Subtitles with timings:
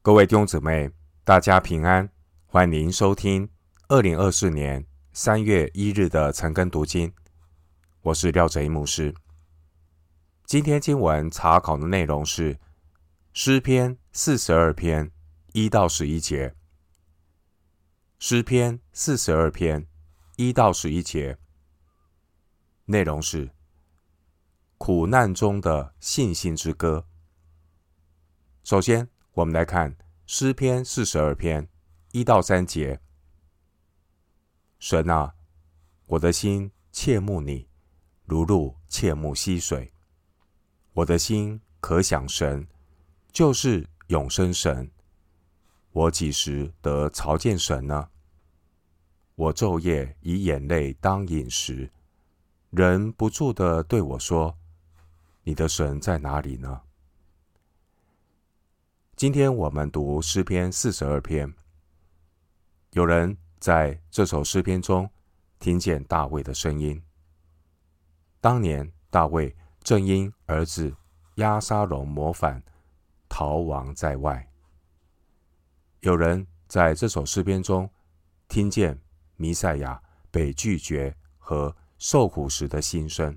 [0.00, 0.90] 各位弟兄姊妹，
[1.24, 2.08] 大家平安，
[2.46, 3.50] 欢迎收听
[3.88, 7.12] 二零二四年三月一日的晨更读经。
[8.02, 9.12] 我是廖哲一牧师。
[10.46, 12.58] 今天经文查考的内容是
[13.32, 15.10] 诗篇四十二篇
[15.52, 16.54] 一到十一节。
[18.20, 19.86] 诗篇四十二篇
[20.36, 21.36] 一到十一节，
[22.84, 23.50] 内容是
[24.78, 27.04] 苦难中的信心之歌。
[28.62, 29.08] 首先，
[29.38, 29.96] 我们来看
[30.26, 31.68] 诗篇四十二篇
[32.10, 32.98] 一到三节。
[34.80, 35.32] 神啊，
[36.06, 37.68] 我的心切慕你，
[38.24, 39.92] 如鹿切慕溪水。
[40.92, 42.66] 我的心可想神，
[43.30, 44.90] 就是永生神。
[45.92, 48.08] 我几时得朝见神呢？
[49.36, 51.88] 我昼夜以眼泪当饮食，
[52.70, 54.58] 人不住地对我说
[55.44, 56.80] ：“你的神在哪里呢？”
[59.18, 61.52] 今天我们读诗篇四十二篇，
[62.92, 65.10] 有人在这首诗篇中
[65.58, 67.02] 听见大卫的声音。
[68.40, 70.94] 当年大卫正因儿子
[71.34, 72.62] 押沙龙谋反，
[73.28, 74.48] 逃亡在外。
[75.98, 77.90] 有人在这首诗篇中
[78.46, 78.96] 听见
[79.34, 80.00] 弥赛亚
[80.30, 83.36] 被拒绝和受苦时的心声，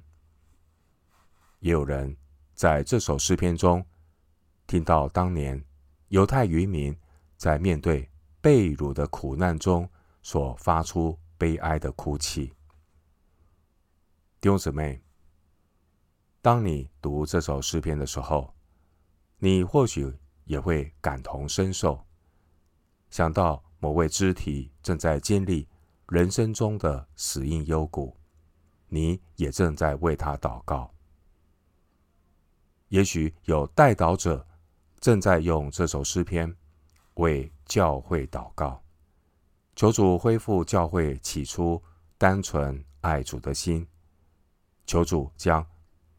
[1.57, 2.15] 也有人
[2.53, 3.83] 在这首诗篇中
[4.67, 5.59] 听到当年
[6.11, 6.93] 犹太渔民
[7.37, 8.09] 在面对
[8.41, 9.89] 被掳的苦难中
[10.21, 12.47] 所发出悲哀的哭泣。
[14.41, 15.01] 弟兄姊妹，
[16.41, 18.53] 当你读这首诗篇的时候，
[19.37, 22.05] 你或许也会感同身受。
[23.09, 25.65] 想到某位肢体正在经历
[26.09, 28.13] 人生中的死荫幽谷，
[28.89, 30.93] 你也正在为他祷告。
[32.89, 34.45] 也许有代祷者
[35.01, 36.55] 正在用这首诗篇
[37.15, 38.81] 为教会祷告，
[39.75, 41.81] 求主恢复教会起初
[42.17, 43.85] 单纯爱主的心，
[44.85, 45.65] 求主将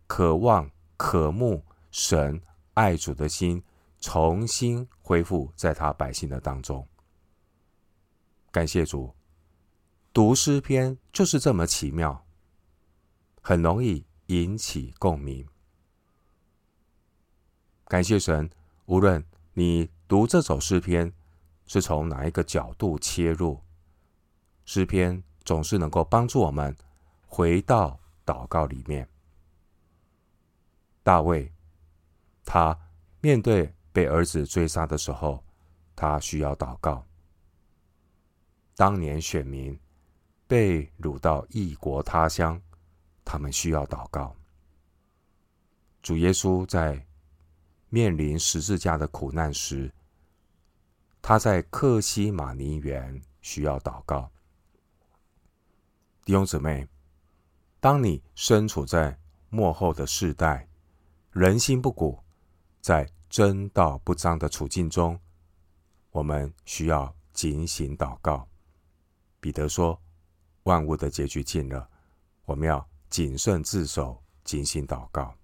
[0.07, 2.39] 渴望渴慕神
[2.75, 3.63] 爱主的心。
[4.05, 6.85] 重新恢复在他百姓的当中。
[8.51, 9.15] 感谢主，
[10.13, 12.27] 读诗篇就是这么奇妙，
[13.41, 15.47] 很容易引起共鸣。
[17.85, 18.51] 感谢神，
[18.87, 21.13] 无论你读这首诗篇
[21.67, 23.61] 是从哪一个角度切入，
[24.65, 26.77] 诗篇总是能够帮助我们
[27.27, 29.09] 回到祷告里面。
[31.03, 31.53] 大卫，
[32.45, 32.79] 他
[33.21, 33.75] 面对。
[33.95, 35.45] 被儿子追杀的时候，
[35.95, 37.07] 他需要祷告。
[38.75, 39.79] 当年选民
[40.47, 42.59] 被掳到异国他乡，
[43.23, 44.35] 他们需要祷告。
[46.01, 47.07] 主耶稣在
[47.95, 49.93] 面临十字架的苦难时，
[51.21, 54.31] 他在克西马尼园需要祷告。
[56.25, 56.89] 弟兄姊妹，
[57.81, 59.19] 当你身处在
[59.51, 60.67] 末后的世代，
[61.33, 62.19] 人心不古，
[62.81, 65.21] 在真道不彰的处境中，
[66.13, 68.49] 我们需要警醒祷告。
[69.39, 70.01] 彼得说
[70.65, 71.87] ：“万物的结局近了，
[72.47, 75.35] 我们要谨慎自守，警醒祷告。”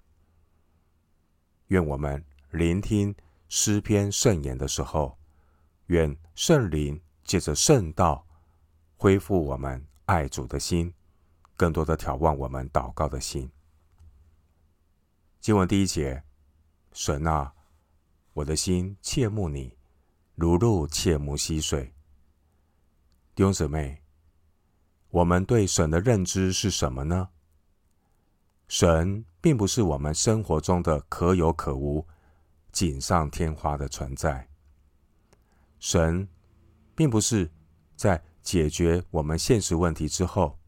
[1.68, 3.14] 愿我们聆听
[3.48, 5.18] 诗篇圣言的时候，
[5.86, 8.26] 愿圣灵借着圣道
[8.96, 10.94] 恢复我们爱主的心，
[11.56, 13.50] 更多的挑旺我们祷告的心。
[15.40, 16.22] 经文第一节：
[16.92, 17.52] 神啊！
[18.32, 19.76] 我的心切慕你，
[20.34, 21.92] 如鹿切慕溪水。
[23.34, 24.02] 弟兄姊妹，
[25.10, 27.28] 我们对神的认知是什么呢？
[28.68, 32.06] 神并不是我们生活中的可有可无、
[32.72, 34.48] 锦上添花的存在。
[35.78, 36.28] 神
[36.94, 37.50] 并不是
[37.96, 40.58] 在解决我们现实问题之后，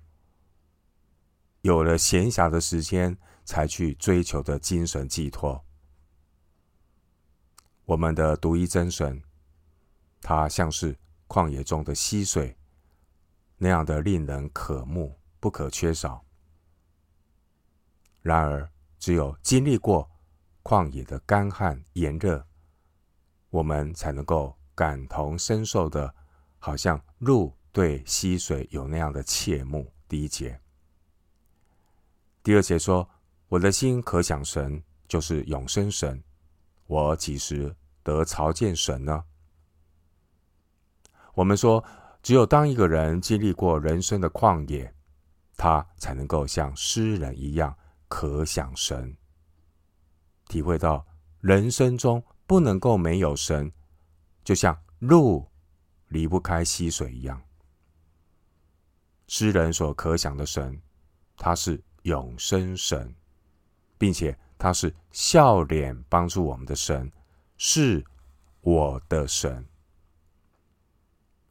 [1.62, 5.64] 有了闲暇的时间才去追求的精神寄托。
[7.84, 9.22] 我们的独一真神，
[10.20, 12.56] 他像是旷野中的溪水，
[13.56, 16.24] 那样的令人渴慕，不可缺少。
[18.20, 20.09] 然而，只有经历过
[20.70, 22.46] 旷野的干旱炎热，
[23.48, 26.14] 我们才能够感同身受的，
[26.60, 29.92] 好像鹿对溪水有那样的切慕。
[30.06, 30.60] 第一节，
[32.44, 33.10] 第二节说
[33.50, 36.22] ：“我的心可想神，就是永生神。”
[36.86, 37.74] 我几时
[38.04, 39.24] 得朝见神呢？
[41.34, 41.84] 我们说，
[42.22, 44.94] 只有当一个人经历过人生的旷野，
[45.56, 47.76] 他才能够像诗人一样
[48.06, 49.16] 可想神，
[50.50, 51.06] 体会到
[51.40, 53.72] 人生中不能够没有神，
[54.42, 55.48] 就像路
[56.08, 57.40] 离不开溪水一样。
[59.28, 60.82] 诗人所可想的神，
[61.36, 63.14] 他是永生神，
[63.96, 67.10] 并且他是笑脸帮助我们的神，
[67.56, 68.04] 是
[68.60, 69.64] 我的神。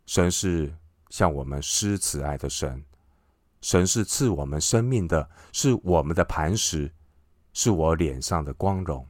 [0.05, 0.75] 神是
[1.09, 2.83] 向我们施慈爱的神，
[3.61, 6.93] 神是赐我们生命的，是我们的磐石，
[7.61, 9.06] 是我脸上的光荣。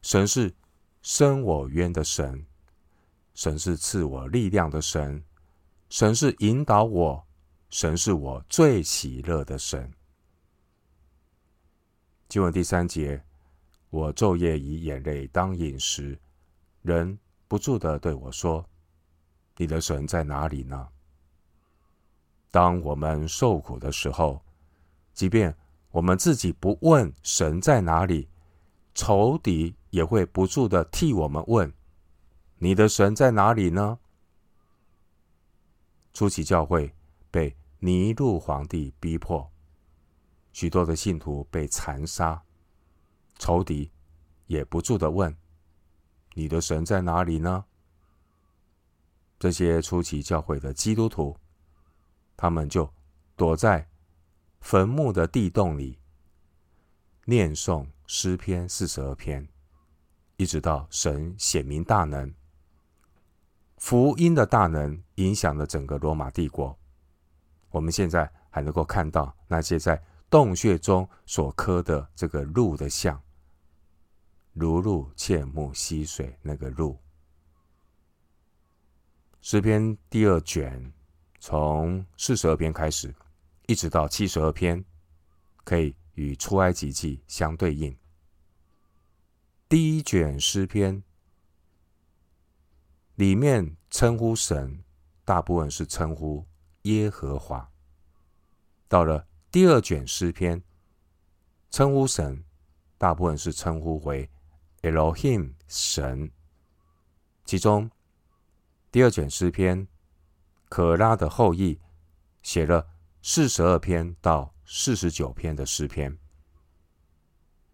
[0.00, 0.54] 神是
[1.02, 2.46] 生我冤的神，
[3.34, 5.20] 神是赐我力量的神，
[5.88, 7.26] 神是引导我。
[7.68, 9.92] 神是我最喜乐的神。
[12.28, 13.20] 经文第三节，
[13.90, 16.16] 我昼夜以眼泪当饮食，
[16.82, 17.18] 人
[17.48, 18.64] 不住的对我说
[19.58, 20.88] ：“你的神在哪里呢？”
[22.52, 24.40] 当我们受苦的时候，
[25.12, 25.52] 即便
[25.96, 28.28] 我们自己不问神在哪里，
[28.94, 31.72] 仇敌也会不住的替我们问
[32.60, 33.98] ：“你的神在哪里呢？”
[36.12, 36.92] 初期教会。
[37.30, 39.50] 被尼禄皇帝逼迫，
[40.52, 42.42] 许多的信徒被残杀，
[43.38, 43.90] 仇敌
[44.46, 45.36] 也不住的问
[46.32, 47.66] ：“你的神在哪里呢？”
[49.38, 51.36] 这些初期教会的基督徒，
[52.38, 52.90] 他们就
[53.34, 53.86] 躲在
[54.66, 55.96] 坟墓的地洞里，
[57.24, 59.46] 念诵诗篇四十二篇，
[60.38, 62.34] 一直到神显明大能，
[63.76, 66.76] 福音的大能影响了整个罗马帝国。
[67.70, 73.22] 我们现在还能够看到那些在洞穴中所刻的这个鹿的像，
[74.52, 76.98] 如鹿切木溪水那个鹿。
[79.40, 80.92] 诗篇第二卷
[81.38, 83.14] 从四十二篇开始，
[83.66, 84.84] 一直到七十二篇，
[85.64, 87.96] 可以与出埃及记相对应。
[89.68, 91.02] 第一卷诗篇
[93.16, 94.82] 里面称呼神，
[95.24, 96.46] 大部分是称呼。
[96.82, 97.68] 耶和华，
[98.86, 100.62] 到了第二卷诗篇，
[101.68, 102.44] 称呼神
[102.96, 104.30] 大部分是称呼为
[104.82, 106.30] Elohim 神。
[107.44, 107.90] 其中
[108.92, 109.88] 第二卷诗篇，
[110.68, 111.80] 可拉的后裔
[112.40, 112.86] 写了
[113.28, 116.16] 四十二篇到四十九篇的诗篇，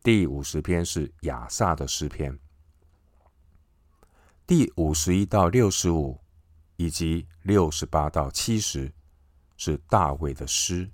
[0.03, 2.41] 第五十篇是亚萨的诗篇，
[4.47, 6.19] 第五十一到六十五
[6.77, 8.91] 以及六十八到七十。
[9.59, 10.91] 是大卫的诗，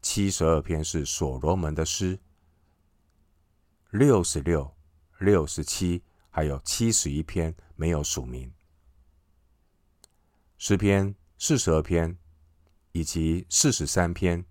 [0.00, 2.18] 七十二篇是所罗门的诗，
[3.90, 4.74] 六十六、
[5.18, 8.50] 六十七还有七十一篇没有署名。
[10.56, 12.18] 诗篇四十二篇
[12.92, 14.44] 以及四十三篇，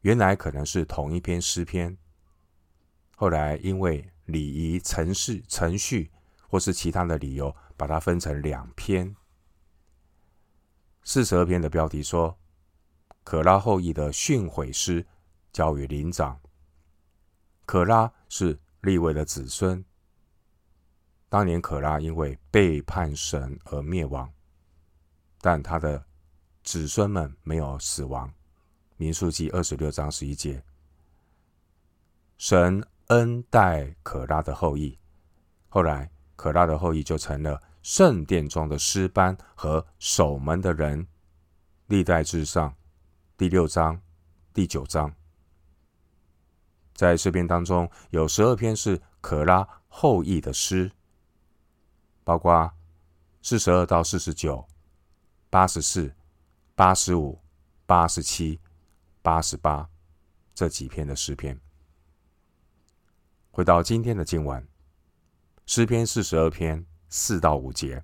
[0.00, 1.96] 原来可能是同一篇诗篇，
[3.16, 6.10] 后来因为礼仪程序、程序
[6.48, 9.14] 或是其他的理由，把它分成两篇。
[11.02, 12.38] 四十二篇的标题说
[13.22, 15.06] ：“可拉后裔的训诲诗
[15.52, 16.40] 交与灵长。”
[17.66, 19.84] 可拉是立位的子孙。
[21.28, 24.32] 当年可拉因为背叛神而灭亡，
[25.40, 26.06] 但他的
[26.64, 28.32] 子孙们没有死亡。
[28.96, 30.64] 民数记二十六章十一节，
[32.38, 34.98] 神恩待可拉的后裔。
[35.68, 37.62] 后来，可拉的后裔就成了。
[37.82, 41.06] 圣殿中的诗班和守门的人，
[41.88, 42.74] 历代志上
[43.36, 44.00] 第六章、
[44.54, 45.14] 第九章，
[46.94, 50.90] 在诗篇当中有十二篇是可拉后裔的诗，
[52.24, 52.72] 包括
[53.42, 54.66] 四十二到四十九、
[55.50, 56.14] 八十四、
[56.74, 57.40] 八十五、
[57.86, 58.60] 八十七、
[59.22, 59.88] 八十八
[60.54, 61.60] 这几篇的诗篇。
[63.50, 64.66] 回到今天的经文，
[65.66, 66.84] 诗篇四十二篇。
[67.16, 68.02] 四到五节，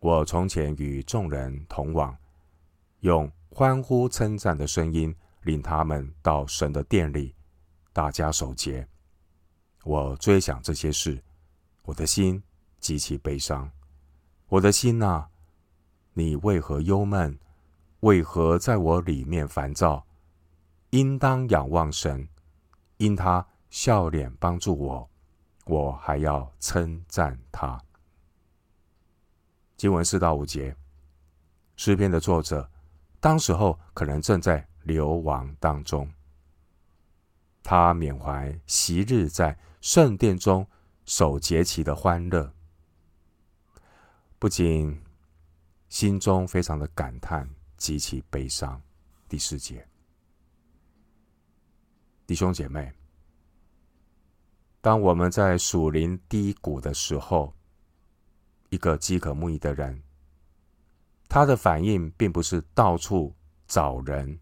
[0.00, 2.14] 我从前与众人同往，
[3.00, 7.34] 用欢呼称赞的声音领他们到神的殿里，
[7.90, 8.86] 大家守节。
[9.84, 11.24] 我追想这些事，
[11.84, 12.42] 我的心
[12.80, 13.70] 极其悲伤。
[14.48, 15.30] 我的心呐、啊，
[16.14, 17.38] 你为何忧闷？
[18.00, 20.04] 为何在我里面烦躁？
[20.90, 22.28] 应当仰望神，
[22.96, 25.10] 因他笑脸帮助我。
[25.64, 27.80] 我还要称赞他。
[29.76, 30.76] 经文四到五节，
[31.76, 32.68] 诗篇的作者
[33.20, 36.12] 当时候可能正在流亡当中，
[37.62, 40.66] 他缅怀昔日在圣殿中
[41.04, 42.52] 守节期的欢乐，
[44.40, 45.00] 不仅
[45.92, 47.46] 心中非常的感叹，
[47.76, 48.80] 极其悲伤。
[49.28, 49.86] 第四节，
[52.26, 52.90] 弟兄姐妹。
[54.80, 57.54] 当我们在属灵低谷的时候，
[58.70, 60.02] 一个饥渴慕义的人，
[61.28, 64.40] 他的反应并不是到处找人，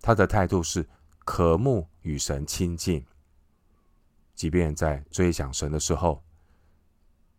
[0.00, 0.88] 他的态度是
[1.26, 3.04] 渴慕与神亲近。
[4.34, 6.24] 即便在追想神的时候，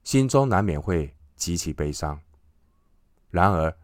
[0.04, 2.22] 心中难免会极其悲伤，
[3.32, 3.76] 然而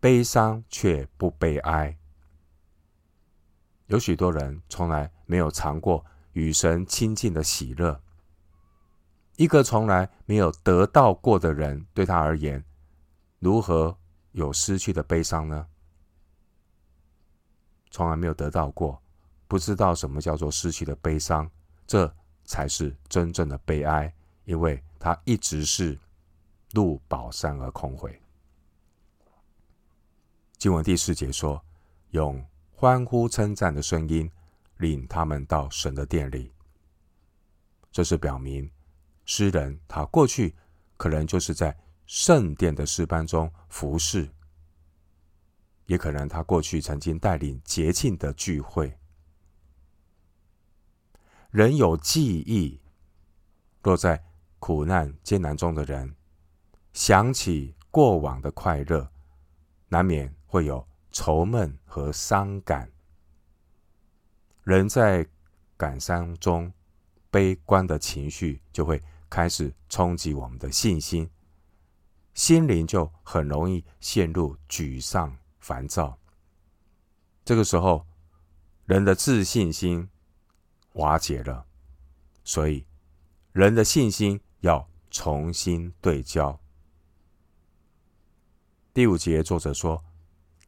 [0.00, 1.98] 悲伤却不悲哀。
[3.86, 8.00] 有许多人从来没有尝过与神亲近的喜乐。
[9.36, 12.64] 一个从来没有得到过的人，对他而言，
[13.38, 13.98] 如何
[14.32, 15.66] 有失去的悲伤呢？
[17.90, 19.02] 从来没有得到过，
[19.46, 21.50] 不知道什么叫做失去的悲伤，
[21.86, 22.12] 这
[22.44, 24.12] 才是真正的悲哀，
[24.44, 25.98] 因为他一直是
[26.72, 28.20] 入宝山而空回。
[30.58, 31.62] 经文第四节说
[32.12, 34.30] ：“用欢呼称赞的声音，
[34.78, 36.52] 领他们到神的殿里。”
[37.92, 38.70] 这是表明。
[39.28, 40.54] 诗人他过去
[40.96, 44.30] 可能就是在圣殿的诗班中服侍，
[45.86, 48.96] 也可能他过去曾经带领节庆的聚会。
[51.50, 52.80] 人有记忆，
[53.82, 54.24] 落在
[54.58, 56.14] 苦难艰难中的人
[56.92, 59.10] 想起过往的快乐，
[59.88, 62.90] 难免会有愁闷和伤感。
[64.64, 65.28] 人在
[65.76, 66.72] 感伤中，
[67.30, 69.00] 悲观的情绪就会。
[69.28, 71.28] 开始冲击我们的信心，
[72.32, 76.16] 心灵就很容易陷入沮丧、烦躁。
[77.44, 78.06] 这个时候，
[78.84, 80.08] 人的自信心
[80.92, 81.66] 瓦解了，
[82.44, 82.86] 所以
[83.50, 86.58] 人的信心要重新对焦。
[88.94, 90.02] 第五节，作者说：“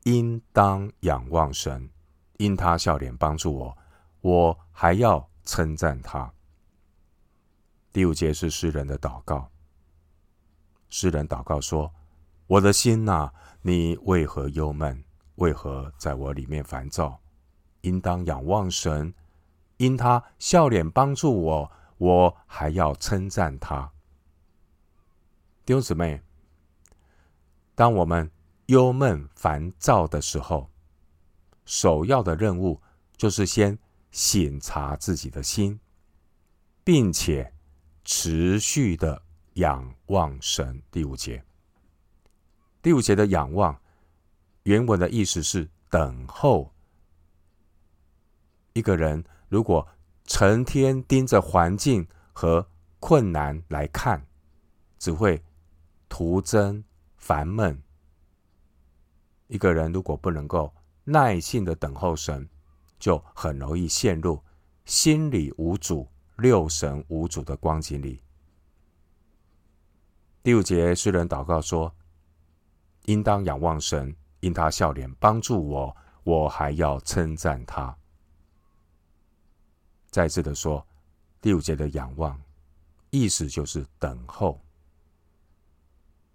[0.09, 1.91] 应当仰望神，
[2.38, 3.79] 因他笑脸帮助我，
[4.23, 6.33] 我还要称赞他。”
[7.93, 9.50] 第五节是诗人的祷告。
[10.88, 11.93] 诗人祷告说
[12.49, 15.05] ：“我的心哪，你为何忧闷？
[15.35, 17.21] 为何在我里面烦躁？
[17.83, 19.12] 应当仰望神，
[19.77, 23.93] 因他笑脸帮助我，我还要称赞他。”
[25.67, 26.23] 弟兄姊妹，
[27.75, 28.31] 当我们
[28.69, 30.71] 忧闷烦躁的时候，
[31.67, 32.81] 首要的任务
[33.17, 33.79] 就是先
[34.11, 35.79] 省察自己的心，
[36.83, 37.53] 并且。
[38.11, 39.21] 持续的
[39.57, 40.83] 仰望神。
[40.91, 41.45] 第五节，
[42.81, 43.79] 第五节的仰望，
[44.63, 46.73] 原文的意思是等候。
[48.73, 49.87] 一个人如果
[50.25, 52.67] 成天盯着环境和
[52.99, 54.27] 困难来看，
[54.99, 55.45] 只会
[56.09, 56.83] 徒增
[57.19, 57.83] 烦闷。
[59.49, 60.73] 一个人如果不能够
[61.05, 62.49] 耐心的等候神，
[62.99, 64.40] 就很容易陷入
[64.85, 66.09] 心里无主。
[66.38, 68.23] 六神无主的光景里，
[70.40, 71.93] 第五节诗人祷告说
[73.07, 77.93] ：“应当仰望神，因他笑脸帮助我，我还要称赞他。”
[80.12, 80.87] 再次的说，
[81.40, 82.40] 第五节的仰望，
[83.11, 84.61] 意思就是等候。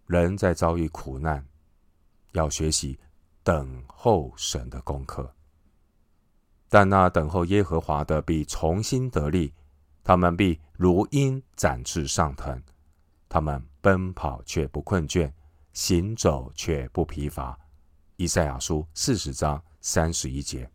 [0.08, 1.48] 人在遭遇苦难，
[2.34, 3.00] 要学习
[3.44, 5.34] 等候神的功课，
[6.70, 9.54] 但那等候耶和华的必重新得力。
[10.06, 12.62] 他们必如鹰展翅上腾，
[13.30, 15.32] 他们奔跑却不困倦，
[15.72, 17.58] 行走却不疲乏。
[18.18, 20.70] 以赛亚书四十章三十一节，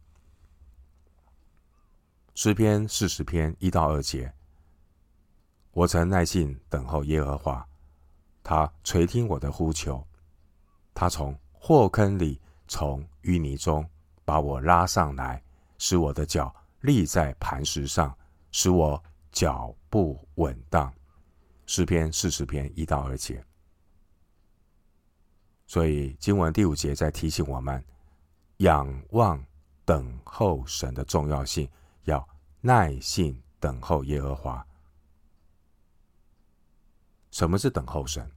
[2.34, 4.32] 诗篇四十篇一到二节。
[5.72, 7.68] 我曾耐心等候耶和华，
[8.42, 10.02] 他垂听我的呼求，
[10.94, 13.88] 他从祸坑里，从淤泥中
[14.24, 15.42] 把我拉上来，
[15.78, 18.16] 使我的脚立在磐石上，
[18.50, 19.02] 使我。
[19.30, 20.92] 脚步稳当，
[21.66, 23.44] 诗篇四十篇一到二节。
[25.66, 27.84] 所以经文第五节在提醒我们，
[28.56, 29.40] 仰望
[29.84, 31.68] 等候神的重要性，
[32.04, 32.26] 要
[32.62, 34.66] 耐心等候耶和华。
[37.30, 38.28] 什么是等候神？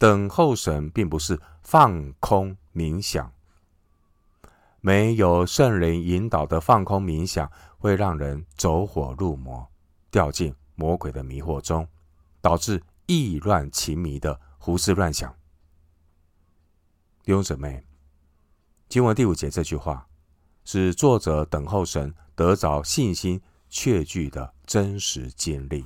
[0.00, 3.30] 等候神并不是放空冥想。
[4.80, 9.68] 没有圣灵引导的放空冥想，会让人走火入魔，
[10.10, 11.86] 掉进魔鬼的迷惑中，
[12.40, 15.30] 导致意乱情迷的胡思乱想。
[17.22, 17.84] 弟兄姊妹，
[18.88, 20.08] 经文第五节这句话，
[20.64, 23.38] 是作者等候神得着信心
[23.68, 25.84] 确据的真实经历。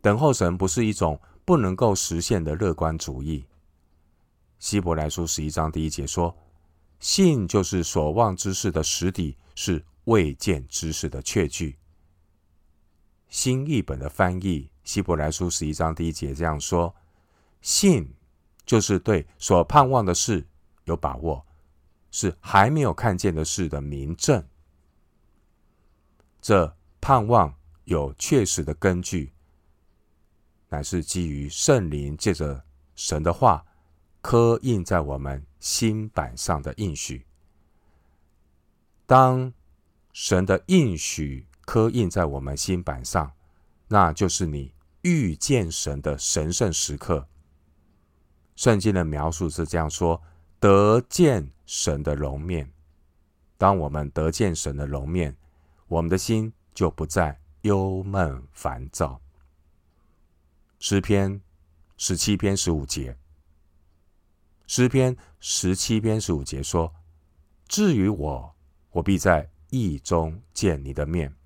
[0.00, 1.20] 等候神不是一种
[1.50, 3.44] 不能够实现的乐观主义。
[4.60, 6.32] 希伯来书十一章第一节说。
[7.00, 11.76] 信就是所望之事的实底，是未见之事的确据。
[13.28, 16.94] 新译本的翻译，希伯来书十一章第一节这样说
[17.60, 18.14] ：“信
[18.64, 20.46] 就是对所盼望的事
[20.84, 21.44] 有把握，
[22.12, 24.46] 是还没有看见的事的明证。
[26.40, 27.52] 这盼望
[27.86, 29.32] 有确实的根据，
[30.70, 32.64] 乃是基于圣灵借着
[32.96, 33.66] 神的话
[34.22, 37.26] 刻印在我们心版上的应许。
[39.06, 39.52] 当
[40.12, 43.30] 神的应许。”刻印在我们心版上，
[43.86, 47.28] 那就是你遇见神的神圣时刻。
[48.56, 50.20] 圣经的描述是这样说：
[50.58, 52.72] 得见神的容面。
[53.56, 55.36] 当我们得见神的容面，
[55.86, 59.20] 我们的心就不再忧闷烦躁。
[60.80, 61.38] 诗篇
[61.98, 63.14] 十七篇十五节，
[64.66, 66.90] 诗篇十七篇十五节说：
[67.68, 68.56] 至于我，
[68.88, 71.36] 我必在意中见你的面。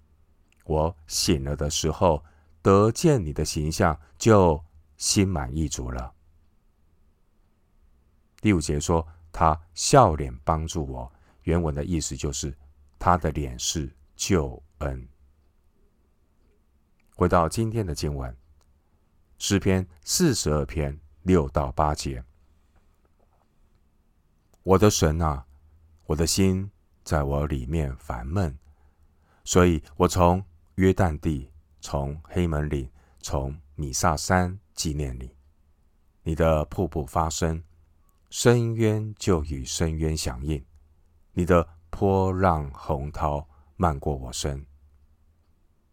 [0.64, 2.24] 我醒了的时候，
[2.62, 4.64] 得见你的形象，就
[4.96, 6.14] 心满意足了。
[8.40, 11.12] 第五节说，他笑脸帮助我，
[11.42, 12.56] 原文的意思就是
[13.00, 15.08] 他的脸是救恩。
[17.16, 18.34] 回到今天的经文，
[19.38, 22.24] 诗篇四十二篇六到八节，
[24.62, 25.46] 我的神啊，
[26.06, 26.70] 我的心
[27.02, 28.58] 在我里面烦闷，
[29.44, 30.44] 所以我从。
[30.76, 35.32] 约旦地，从黑门岭，从米萨山纪念你。
[36.24, 37.62] 你的瀑布发声，
[38.28, 40.66] 深渊就与深渊响应。
[41.30, 44.66] 你的波浪洪涛漫过我身。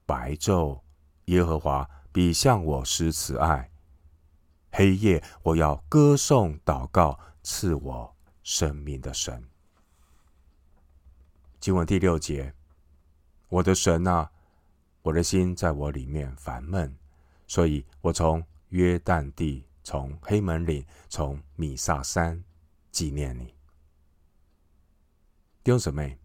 [0.07, 0.81] 白昼，
[1.25, 3.69] 耶和华必向我施慈爱；
[4.71, 9.43] 黑夜，我要歌颂祷告赐我生命的神。
[11.59, 12.53] 经文第六节，
[13.49, 14.31] 我的神啊！
[15.03, 16.95] 我的心在我里面烦闷，
[17.47, 22.43] 所以我从约旦地，从黑门岭，从米萨山
[22.91, 23.45] 纪念你。
[25.63, 26.19] 弟兄姊妹，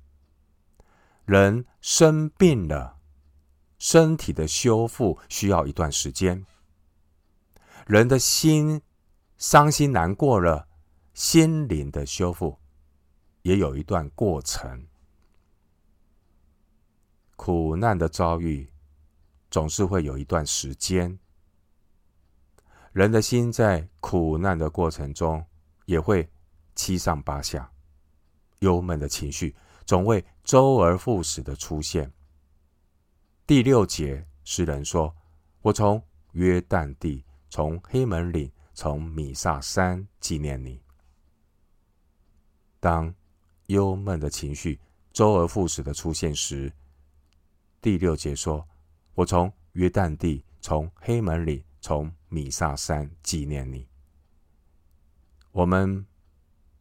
[1.24, 2.95] 人生病了，
[3.78, 6.44] 身体的修复需要一段时间；
[7.86, 8.80] 人的心
[9.36, 10.66] 伤心难过了，
[11.12, 12.58] 心灵的修复
[13.42, 14.86] 也有一段过程。
[17.36, 18.72] 苦难的遭遇
[19.50, 21.18] 总是会有一段时间，
[22.92, 25.44] 人的心在苦难的过程中
[25.84, 26.28] 也会
[26.74, 27.70] 七上八下，
[28.60, 32.10] 忧闷的情绪总会周而复始的出现。
[33.46, 35.14] 第六节，诗人说
[35.62, 40.82] ：“我从约旦地，从黑门岭，从米萨山纪念你。”
[42.80, 43.14] 当
[43.66, 44.80] 忧闷的情绪
[45.12, 46.72] 周而复始的出现时，
[47.80, 48.66] 第六节说
[49.14, 53.86] ：“我从约旦地，从黑门岭，从米萨山纪念你。”
[55.52, 56.04] 我们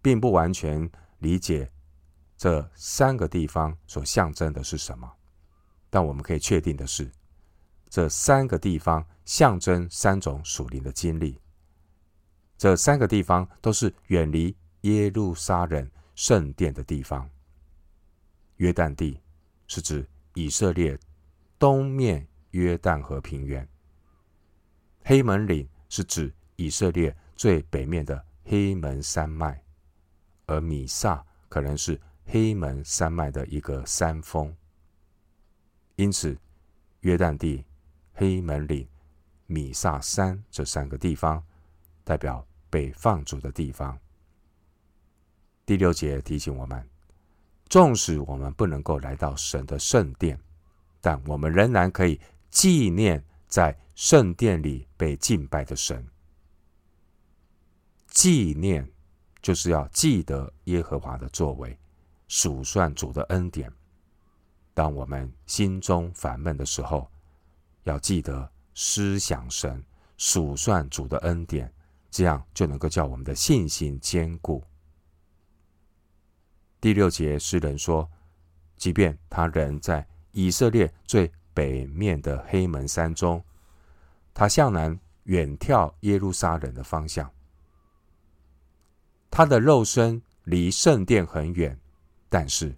[0.01, 1.71] 并不完全理解
[2.35, 5.13] 这三个地方所象征的是什么，
[5.95, 7.09] 但我们可以确定的是，
[7.87, 11.39] 这三个地方象征三种属灵的经历。
[12.57, 17.29] 这三个地方都是远离耶路撒冷圣殿的地方。
[18.57, 19.21] 约旦地
[19.67, 20.05] 是指。
[20.37, 20.99] 以色列
[21.57, 23.65] 东面约旦河平原，
[25.05, 29.63] 黑门岭是指以色列最北面的黑门山脉，
[30.45, 34.53] 而米萨可能是黑门山脉的一个山峰。
[35.95, 36.37] 因此，
[37.01, 37.63] 约旦地、
[38.13, 38.87] 黑门岭、
[39.47, 41.43] 米萨山这三个地方
[42.03, 43.97] 代表被放逐的地方。
[45.65, 46.87] 第六节提醒我们。
[47.67, 50.39] 纵使我们不能够来到神的圣殿，
[51.01, 56.07] 但我们仍然可以纪念在圣殿里被敬拜的神。
[58.07, 58.87] 纪念
[59.41, 61.75] 就是要记得耶和华的作为，
[62.27, 63.73] 数算主的恩典。
[64.75, 67.09] 当我们心中烦闷的时候，
[67.85, 69.81] 要记得思想神，
[70.17, 71.73] 数算主的恩典，
[72.11, 74.61] 这样就能够叫我们的信心坚固。
[76.81, 78.07] 第六节，诗人说
[78.75, 83.41] ：“即便他人在以色列最北面的黑门山中，
[84.33, 87.31] 他向南远眺耶路撒冷的方向。
[89.31, 91.79] 他的肉身离圣殿很远，
[92.27, 92.75] 但是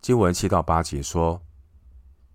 [0.00, 1.42] 经文七到八节说：“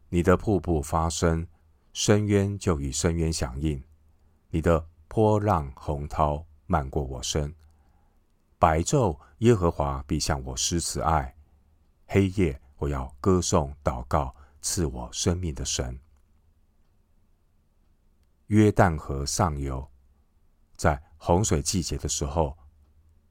[0.10, 1.48] 你的瀑布发声，
[1.94, 3.84] 深渊就与深渊响应。
[4.50, 7.56] 你的。”波浪洪涛漫过我身，
[8.60, 11.36] 白昼耶和华必向我施慈爱，
[12.06, 15.98] 黑夜我要歌颂祷告赐我生命的神。
[18.48, 19.90] 约旦河上游，
[20.76, 22.56] 在洪水季节的时候，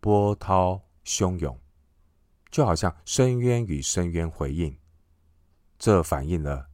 [0.00, 1.59] 波涛汹涌，
[2.50, 4.76] 就好像深渊与深渊回应。
[5.78, 6.68] 这反映了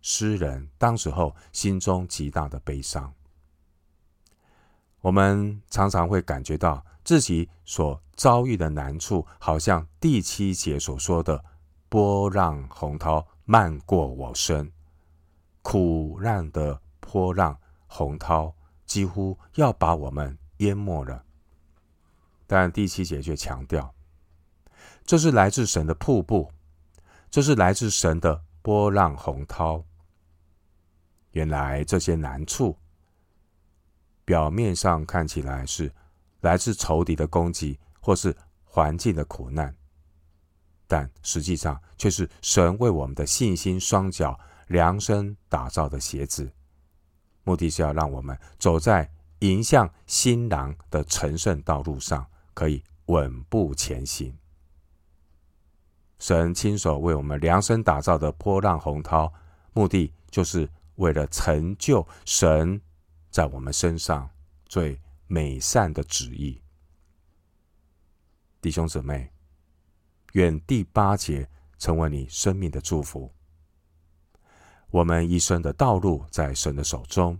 [0.00, 3.12] 诗人当时候心中极大的悲伤。
[5.00, 11.44] 我们常常会感觉到自己所遭遇的难处，好像第七节所说的
[11.88, 14.72] “波浪洪涛漫过我身”，
[15.62, 17.58] 苦难的波浪。
[17.86, 18.52] 洪涛
[18.84, 21.23] 几乎要把我们淹没了，
[22.46, 23.94] 但第七节却强调，
[25.04, 26.50] 这是来自神的瀑布，
[27.30, 29.84] 这是来自神的波浪洪涛。
[31.32, 32.78] 原来这些难处，
[34.24, 35.92] 表面上看起来是
[36.40, 39.74] 来自仇敌的攻击，或是环境的苦难，
[40.86, 46.52] 但实际上却是神为我们的信心双脚量身打造的鞋子。
[47.42, 54.34] 目的是要让我们走在迎向新郎的成圣道路上，可以稳步前行。
[56.18, 59.30] 神亲手为我们量身打造的波浪洪涛，
[59.74, 62.80] 目的就是为了成就神
[63.30, 64.30] 在我们身上
[64.64, 66.62] 最美善的旨意。
[68.62, 69.30] 弟兄姊妹，
[70.32, 71.46] 愿第八节
[71.78, 73.30] 成为你生命的祝福。
[74.90, 77.38] 我们一生的道路在神的手中，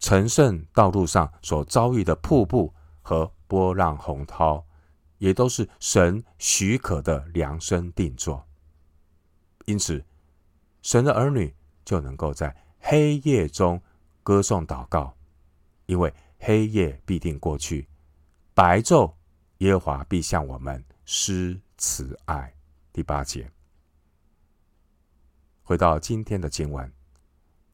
[0.00, 4.64] 成圣道路上所遭遇的瀑布和波浪洪涛，
[5.18, 8.46] 也都是神许可的量身定做。
[9.64, 10.04] 因此，
[10.82, 11.52] 神的儿女
[11.84, 13.82] 就能够在黑夜中
[14.22, 15.16] 歌颂祷告，
[15.86, 17.88] 因为黑夜必定过去，
[18.54, 19.12] 白昼
[19.58, 22.54] 耶和华必向我们施慈爱。
[22.92, 23.50] 第八节。
[25.64, 26.92] 回到今天的经文，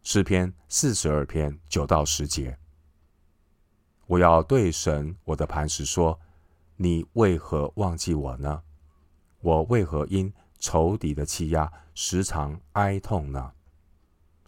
[0.03, 2.59] 诗篇四十二篇九到十节。
[4.07, 6.19] 我要对神我的磐石说
[6.77, 8.63] ：“你为何忘记我呢？
[9.41, 13.53] 我为何因仇敌的欺压时常哀痛呢？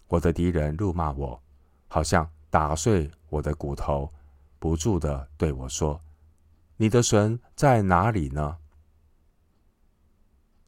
[0.07, 1.41] 我的敌人辱骂我，
[1.87, 4.11] 好像打碎我的骨头，
[4.59, 6.01] 不住地对我说：
[6.77, 8.57] 你的神在哪里呢？”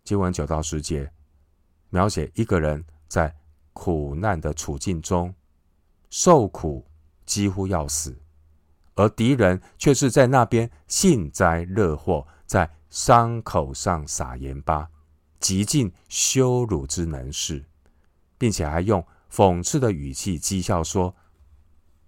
[0.03, 1.11] 经文九到十节。
[1.93, 3.35] 描写一个人在
[3.73, 5.35] 苦难的处境中
[6.09, 6.85] 受苦，
[7.25, 8.17] 几乎要死，
[9.01, 14.87] 而敌人却是在那边幸灾乐祸，在伤口上撒盐巴，
[15.39, 17.65] 极尽羞辱之能事，
[18.37, 21.15] 并且还用讽刺的语气讥笑说：“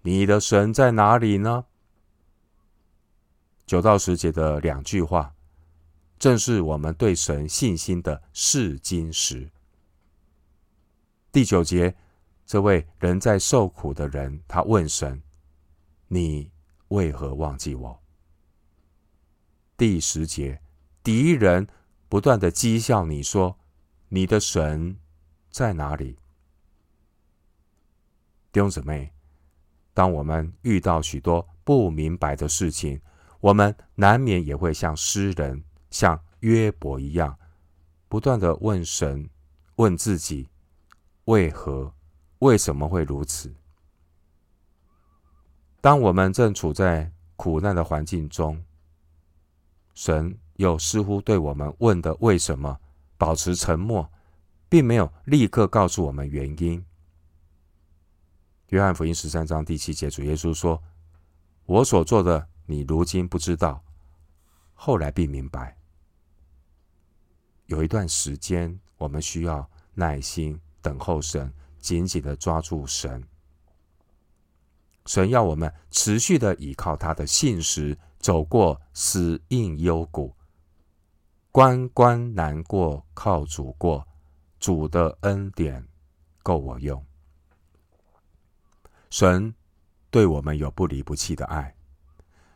[0.03, 1.65] 你的神在哪里呢？”
[3.65, 5.33] 九到十节的两句话，
[6.19, 9.49] 正是我们对神信心的试金石。
[11.31, 11.95] 第九节，
[12.45, 15.23] 这位人在受苦的人，他问神
[16.07, 16.51] ：“你
[16.93, 17.99] 为何忘记我？”
[19.75, 20.61] 第十节，
[21.01, 21.67] 敌人
[22.07, 23.57] 不断的讥笑你说
[24.09, 24.97] ：“你的神
[25.49, 26.19] 在哪里？”
[28.53, 29.11] 弟兄姊妹，
[29.95, 33.01] 当我们遇到许多不明白的事情，
[33.39, 37.35] 我们难免也会像诗人、像约伯一样，
[38.07, 39.27] 不断的问神、
[39.77, 40.47] 问自己。
[41.25, 41.91] 为何？
[42.39, 43.51] 为什么会如此？
[45.83, 48.63] 当我们正处在苦难的环境中，
[49.93, 52.79] 神又似乎对我们问的“为什么”
[53.19, 54.09] 保持沉默，
[54.69, 56.81] 并没有立刻告诉我们原因。
[58.69, 60.81] 约翰福音十三章第七节，主耶稣说
[61.67, 63.83] ：“我所做的，你如今不知道，
[64.73, 65.77] 后来必明白。”
[67.67, 70.57] 有一段时间，我们需要耐心。
[70.81, 73.21] 等候神，紧紧的抓住神。
[75.05, 80.35] 神要我们持续的依靠他的信实，走过死硬幽谷，
[81.51, 84.07] 关关难过靠主过，
[84.59, 85.85] 主的恩典
[86.41, 87.05] 够我用。
[89.09, 89.53] 神
[90.09, 91.75] 对我们有不离不弃的爱，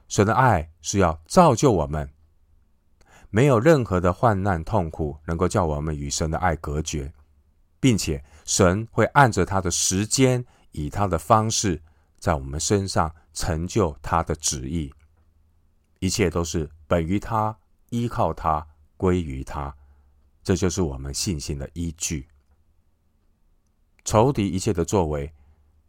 [0.08, 2.10] 神的爱是要造就我们，
[3.30, 7.14] 没有任何的患难痛苦能够叫我们与神的爱隔绝。
[7.80, 11.84] 并且神会按着他的时间，以他的方式，
[12.18, 14.94] 在我们身上成就他的旨意。
[16.00, 17.58] 一切都是本于他，
[17.90, 19.76] 依靠他，归于他。
[20.44, 22.28] 这就是我们信心的依据。
[24.06, 25.34] 仇敌一切的作为，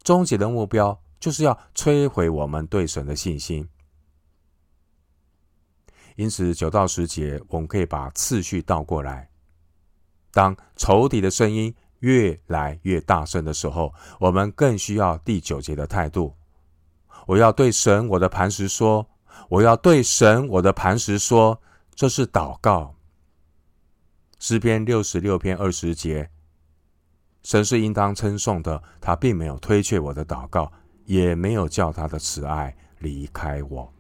[0.03, 3.69] 终极的目标就是要摧毁我们对神的信心。
[6.17, 9.31] 因此九到十节，我们可以把次序倒过来。
[10.33, 16.35] 当仇敌的声音越来越大声的时候，我们更需要第九节的态度。
[17.27, 19.07] 我要对神我的磐石说，
[19.49, 21.61] 我要对神我的磐石说，
[21.95, 22.95] 这是祷告。
[24.39, 26.31] 诗篇六十六篇二十节，
[27.43, 30.73] 神是应当称颂的，他并没有推却我的祷告，
[31.05, 33.93] 也没有叫他的慈爱离开我。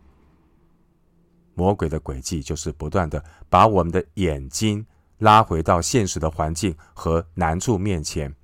[1.54, 4.86] 魔鬼的诡计就是不断的把我们的眼睛
[5.18, 8.34] 拉回到现实的环境和难处面前，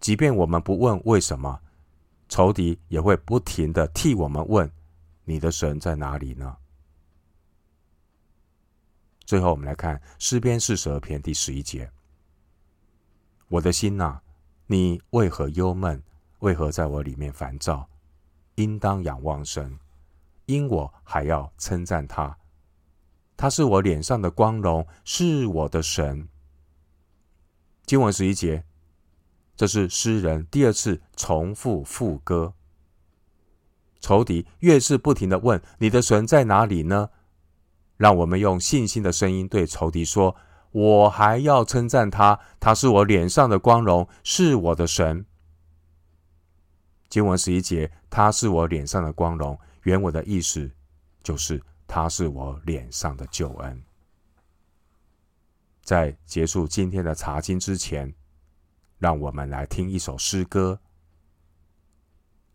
[0.00, 1.60] 即便我们不问为什么，
[2.28, 4.70] 仇敌也会不停的替我们问：
[5.24, 6.56] 你的神在哪里呢？
[9.24, 11.90] 最后，我们来看诗篇四十二篇第十一节：
[13.48, 14.20] 我的心呐，
[14.66, 16.02] 你为何忧闷？
[16.38, 17.88] 为何在我里面烦躁？
[18.54, 19.78] 应当仰望神，
[20.46, 22.38] 因我还要称赞他。
[23.38, 26.28] 他是我脸上的光荣，是我的神。
[27.86, 28.64] 经文十一节，
[29.56, 32.52] 这是诗人第二次重复副歌。
[34.00, 37.10] 仇敌越是不停的问：“你的神在哪里呢？”
[37.96, 40.34] 让我们用信心的声音对仇敌说
[40.72, 45.24] ：“我还要称赞他，他是我脸上的光荣，是我的神。”
[47.08, 50.68] 经文十一节，他是我脸上的光荣，原文的意思
[51.22, 51.62] 就是。
[51.88, 53.82] 他是我脸上的救恩。
[55.82, 58.14] 在结束今天的查经之前，
[58.98, 60.78] 让我们来听一首诗歌《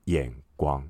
[0.05, 0.83] 眼光》。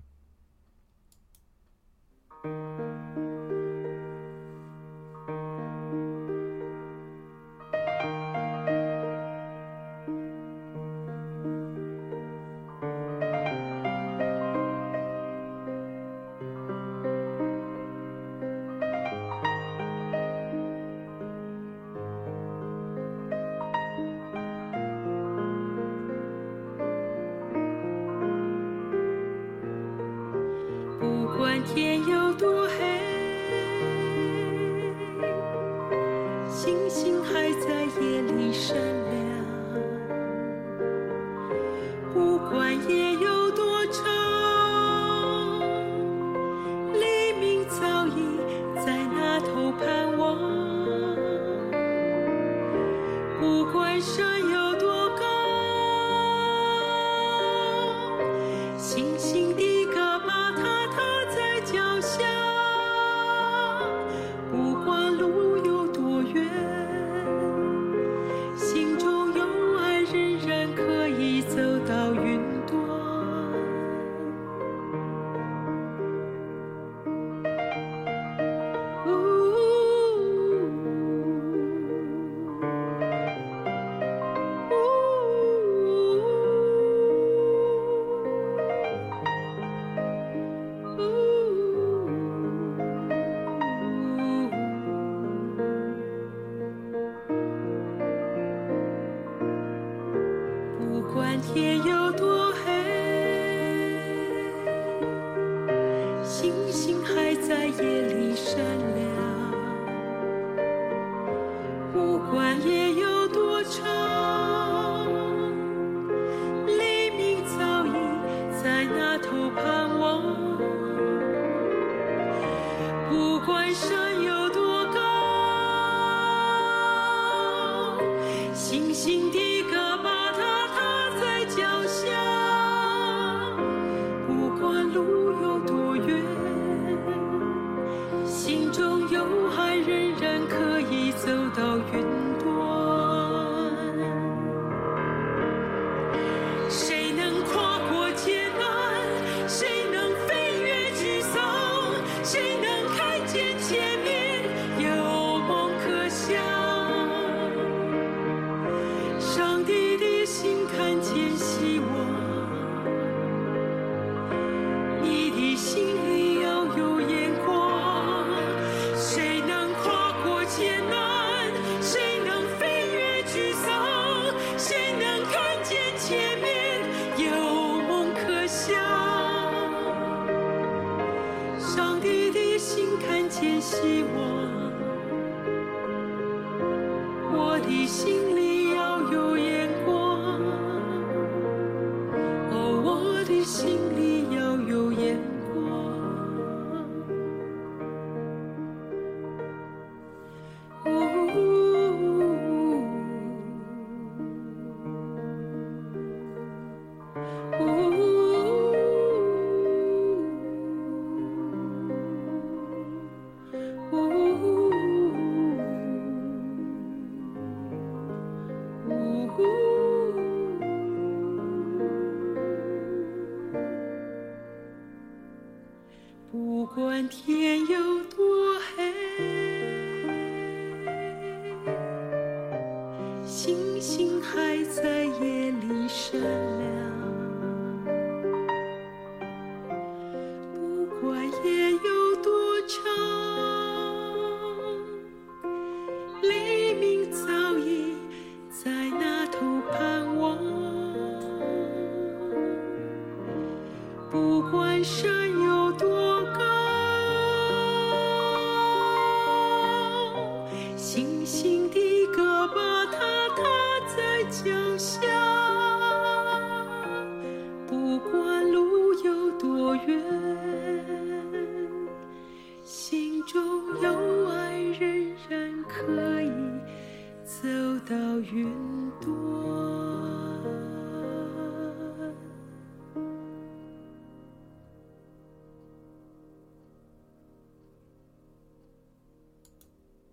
[233.95, 236.83] 心还在夜里闪亮。